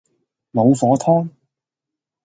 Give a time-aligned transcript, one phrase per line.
[0.49, 1.29] 老火湯